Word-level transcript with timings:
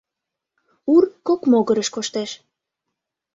Ур 0.93 1.03
кок 1.27 1.41
могырыш 1.51 1.89
коштеш. 1.95 2.31